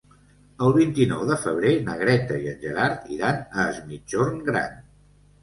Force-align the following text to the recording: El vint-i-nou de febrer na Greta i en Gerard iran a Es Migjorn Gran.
El 0.67 0.71
vint-i-nou 0.77 1.25
de 1.31 1.37
febrer 1.43 1.73
na 1.89 1.97
Greta 1.99 2.39
i 2.47 2.49
en 2.53 2.57
Gerard 2.65 3.13
iran 3.19 3.39
a 3.45 3.67
Es 3.75 3.79
Migjorn 3.93 4.43
Gran. 4.51 4.77